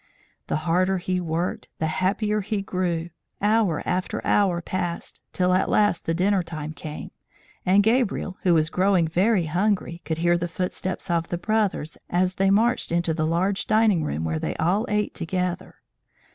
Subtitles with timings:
[0.47, 6.05] The harder he worked the happier he grew; hour after hour passed, till at last
[6.05, 7.11] the dinner time came,
[7.67, 12.33] and Gabriel, who was growing very hungry, could hear the footsteps of the brothers, as
[12.33, 15.75] they marched into the large dining room where they all ate together.